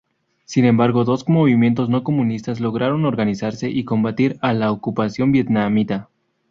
Sin 0.45 0.65
embargo, 0.65 1.03
dos 1.03 1.29
movimientos 1.29 1.87
no-comunistas 1.87 2.59
lograron 2.59 3.05
organizarse 3.05 3.69
y 3.69 3.83
combatir 3.85 4.39
a 4.41 4.51
la 4.55 4.71
ocupación 4.71 5.31
vietnamita. 5.31 6.09